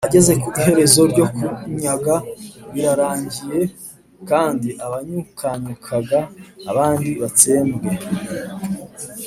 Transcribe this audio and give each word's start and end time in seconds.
ageze 0.07 0.33
ku 0.41 0.47
iherezo 0.59 1.01
rye 1.11 1.23
kunyaga 1.33 2.15
birarangiye 2.73 3.59
kandi 4.29 4.67
abanyukanyukaga 4.85 6.19
abandi 6.71 7.09
batsembwe 7.21 7.89